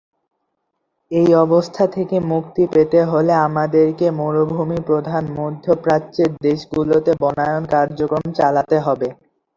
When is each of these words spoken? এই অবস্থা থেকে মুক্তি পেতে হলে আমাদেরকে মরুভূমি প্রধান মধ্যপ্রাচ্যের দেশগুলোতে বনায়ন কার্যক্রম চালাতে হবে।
এই 1.11 1.29
অবস্থা 1.43 1.83
থেকে 1.95 2.15
মুক্তি 2.31 2.63
পেতে 2.73 2.99
হলে 3.11 3.33
আমাদেরকে 3.47 4.07
মরুভূমি 4.19 4.79
প্রধান 4.89 5.23
মধ্যপ্রাচ্যের 5.37 6.31
দেশগুলোতে 6.41 7.11
বনায়ন 7.21 7.63
কার্যক্রম 7.73 8.25
চালাতে 8.37 8.77
হবে। 8.85 9.07